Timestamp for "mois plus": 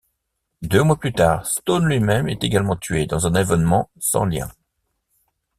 0.81-1.13